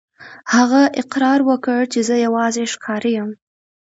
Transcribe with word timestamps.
هغه 0.55 0.81
اقرار 1.01 1.39
وکړ 1.49 1.79
چې 1.93 1.99
زه 2.07 2.15
یوازې 2.25 2.63
ښکاري 2.73 3.11
یم. 3.17 3.29